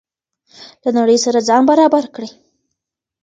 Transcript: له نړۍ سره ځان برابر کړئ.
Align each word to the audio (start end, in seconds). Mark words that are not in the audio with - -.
له 0.83 0.89
نړۍ 0.97 1.17
سره 1.25 1.39
ځان 1.49 1.63
برابر 1.71 2.03
کړئ. 2.15 2.29